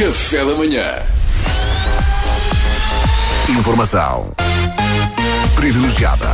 [0.00, 0.94] Café da manhã.
[3.50, 4.32] Informação
[5.54, 6.26] privilegiada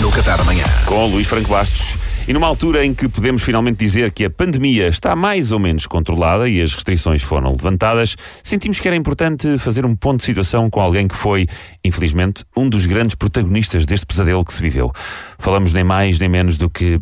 [0.00, 0.62] no Qatar amanhã.
[0.86, 1.98] com Luís Franco Bastos.
[2.28, 5.88] E numa altura em que podemos finalmente dizer que a pandemia está mais ou menos
[5.88, 10.70] controlada e as restrições foram levantadas, sentimos que era importante fazer um ponto de situação
[10.70, 11.48] com alguém que foi,
[11.84, 14.92] infelizmente, um dos grandes protagonistas deste pesadelo que se viveu.
[15.36, 17.00] Falamos nem mais nem menos do que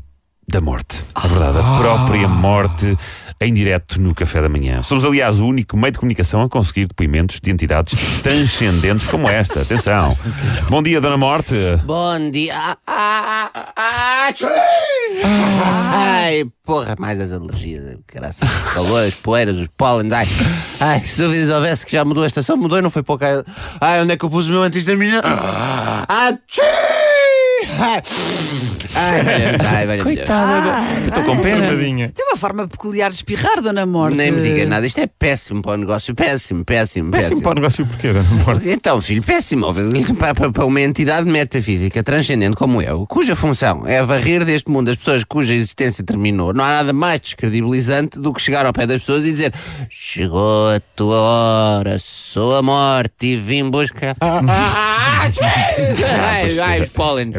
[0.50, 1.04] da morte.
[1.14, 2.96] A verdade, a própria morte
[3.40, 4.82] em direto no café da manhã.
[4.82, 9.60] Somos, aliás, o único meio de comunicação a conseguir depoimentos de entidades transcendentes como esta.
[9.60, 10.10] Atenção.
[10.70, 11.54] Bom dia, Dona Morte.
[11.84, 12.54] Bom dia.
[12.56, 14.09] Ah, ah, ah, ah!
[15.92, 20.12] Ai, porra, mais as alergias, graças ao calor, as poeiras, os pólenes.
[20.12, 20.28] Ai,
[20.80, 23.45] ai, se dúvidas houvesse que já mudou a estação, mudou e não foi pouca.
[23.80, 25.23] Ai, onde é que eu pus o meu antihistamina?
[25.24, 26.98] Ah, tchim!
[27.78, 28.02] Ai.
[30.02, 30.68] Coitada,
[31.02, 31.66] eu estou com pena.
[32.14, 34.16] Tem uma forma peculiar de espirrar, Dona Morte.
[34.16, 37.28] Nem me diga nada, isto é péssimo para o negócio, péssimo, péssimo, péssimo.
[37.30, 38.68] Péssimo para o negócio porquê, Dona Morte?
[38.68, 39.66] Então, filho, péssimo
[40.18, 44.90] para, para- para uma entidade metafísica transcendente como eu, cuja função é varrer deste mundo
[44.90, 48.87] as pessoas cuja existência terminou, não há nada mais descredibilizante do que chegar ao pé
[48.87, 49.52] das pessoas e dizer
[49.88, 54.16] chegou a tua hora, sou a morte e vim buscar.
[56.15, 57.37] ai, ai, os pólenes.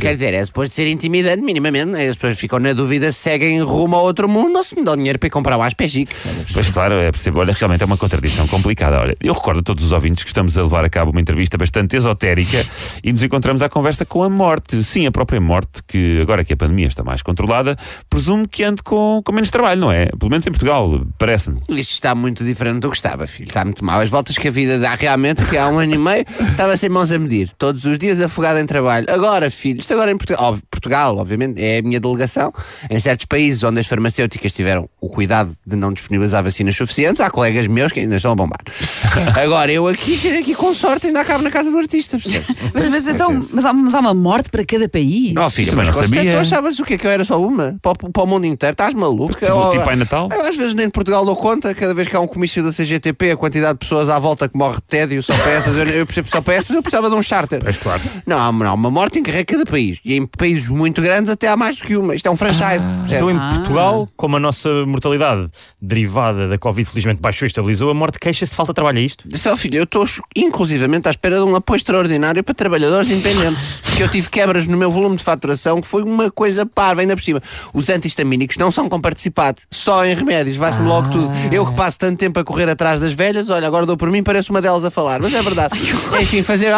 [0.00, 1.86] Quer dizer, é suposto ser intimidante, minimamente.
[1.86, 2.08] né?
[2.08, 4.96] As pessoas ficam na dúvida se seguem rumo a outro mundo ou se me dão
[4.96, 6.14] dinheiro para ir comprar um aspejique.
[6.52, 7.40] Pois claro, é percebo.
[7.40, 8.98] Olha, realmente é uma contradição complicada.
[9.00, 11.56] Olha, eu recordo a todos os ouvintes que estamos a levar a cabo uma entrevista
[11.56, 12.64] bastante esotérica
[13.02, 14.82] e nos encontramos à conversa com a morte.
[14.82, 17.76] Sim, a própria morte, que agora que a pandemia está mais controlada,
[18.08, 20.06] presumo que ande com, com menos trabalho, não é?
[20.06, 21.58] Pelo menos em Portugal, parece-me.
[21.68, 23.48] Isto está muito diferente do que estava, filho.
[23.48, 24.00] Está muito mal.
[24.00, 26.88] As voltas que a vida dá realmente, que há um ano e meio estava sem
[26.88, 27.50] mãos a medir.
[27.58, 29.06] Todos os dias afogado em trabalho.
[29.12, 32.52] Agora, filho, isto agora em Portugal, Óbvio, Portugal, obviamente, é a minha delegação.
[32.88, 37.30] Em certos países onde as farmacêuticas tiveram o cuidado de não disponibilizar vacinas suficientes, há
[37.30, 38.60] colegas meus que ainda estão a bombar.
[39.42, 42.48] Agora, eu aqui, aqui com sorte ainda acabo na casa do artista, percebes?
[42.72, 45.34] Mas, mas, então, mas, há, mas há uma morte para cada país.
[45.36, 46.30] Oh, filho, mas não sabia.
[46.32, 46.96] tu achavas o quê?
[46.96, 47.76] Que eu era só uma?
[47.82, 48.72] Para, o- para o mundo inteiro?
[48.72, 49.32] Estás maluco?
[49.32, 50.28] Tipo- Eu- tipo Pai Natal?
[50.32, 52.70] Eu às vezes nem de Portugal dou conta, cada vez que há um comício da
[52.72, 55.84] CGTP, a quantidade de pessoas à volta que morre de tédio só para essas, eu,
[55.86, 57.60] eu percebo só para essas, eu precisava de um charter.
[57.62, 58.00] Pois claro.
[58.26, 60.00] Não, há- não, uma morte encarrega cada país.
[60.04, 62.14] E em países muito grandes até há mais do que uma.
[62.14, 62.84] Isto é um franchise.
[63.00, 63.16] percebe?
[63.16, 65.48] Então, em Portugal, como a nossa mortalidade
[65.80, 69.02] derivada da Covid felizmente baixou e estabilizou, a morte queixa-se de falta de trabalho, é
[69.02, 69.24] isto?
[69.36, 70.04] Só filho, eu estou
[70.36, 73.80] inclusivamente à espera de um apoio extraordinário para trabalhadores independentes.
[73.82, 77.16] Porque eu tive quebras no meu volume de faturação que foi uma coisa parva, ainda
[77.16, 77.40] por cima.
[77.72, 81.30] Os antihistamínicos não são comparticipados, só em remédios, vai-se-me logo tudo.
[81.52, 84.22] Eu que passo tanto tempo a correr atrás das velhas, olha, agora dou por mim,
[84.22, 85.78] parece uma delas a falar, mas é verdade.
[86.20, 86.72] Enfim, fazer.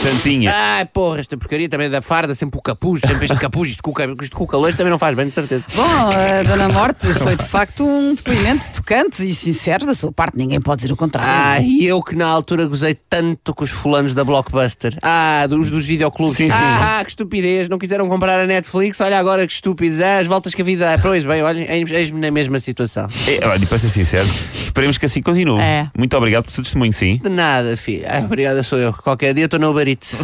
[0.00, 0.52] Ah, Santinha.
[0.54, 3.92] Ai, porra, esta porcaria também da farda, sempre o capuz, sempre este capuz, isto com
[4.22, 5.62] isto com o calor também não faz bem, de certeza.
[5.74, 10.38] Bom, a Dona Morte foi de facto um depoimento tocante e sincero da sua parte,
[10.38, 11.30] ninguém pode dizer o contrário.
[11.30, 14.96] Ah, e eu que na altura gozei tanto com os fulanos da Blockbuster.
[15.02, 16.36] Ah, dos, dos videoclubes.
[16.36, 16.56] Sim, sim.
[16.56, 17.68] Ah, que estupidez.
[17.68, 19.00] Não quiseram comprar a Netflix.
[19.00, 20.00] Olha agora que estúpidos.
[20.00, 20.98] Ah, as voltas que a vida dá.
[20.98, 23.08] Pois bem, olhem, eis- eis-me na mesma situação.
[23.26, 25.60] É, olha, e para ser sincero, esperemos que assim continue.
[25.60, 25.88] É.
[25.96, 27.18] Muito obrigado por seu testemunho, sim.
[27.22, 28.04] De nada, filho.
[28.08, 28.92] Ah, obrigada, sou eu.
[28.92, 30.16] Qualquer dia estou no Uber Eats.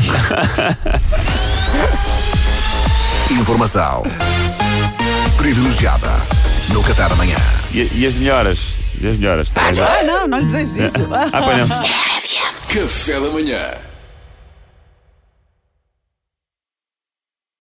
[3.31, 4.05] Informação
[5.37, 6.09] privilegiada
[6.73, 7.37] no Qatar amanhã.
[7.73, 8.75] E, e as melhoras?
[8.99, 9.53] E as melhoras?
[9.55, 11.09] Ah, não, não lhe desejo isso.
[11.13, 11.83] Ah, pois não.
[12.73, 13.75] Café da manhã.